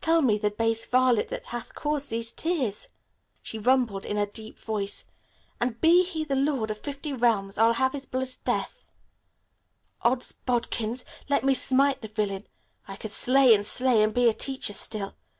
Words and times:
Tell 0.00 0.22
me 0.22 0.38
the 0.38 0.50
base 0.50 0.86
varlet 0.86 1.28
that 1.28 1.46
hath 1.54 1.72
caused 1.72 2.10
these 2.10 2.32
tears," 2.32 2.88
she 3.40 3.60
rumbled 3.60 4.04
in 4.04 4.16
a 4.18 4.26
deep 4.26 4.58
voice, 4.58 5.04
"and 5.60 5.80
be 5.80 6.02
he 6.02 6.24
lord 6.24 6.72
of 6.72 6.80
fifty 6.80 7.12
realms 7.12 7.58
I'll 7.58 7.74
have 7.74 7.92
his 7.92 8.04
blood. 8.04 8.26
'Sdeath! 8.26 8.84
Odds 10.02 10.32
bodkins! 10.32 11.04
Let 11.28 11.44
me 11.44 11.54
smite 11.54 12.02
the 12.02 12.08
villain. 12.08 12.48
I 12.88 12.96
could 12.96 13.12
slay 13.12 13.54
and 13.54 13.64
slay, 13.64 14.02
and 14.02 14.12
be 14.12 14.28
a 14.28 14.34
teacher 14.34 14.72
still. 14.72 15.14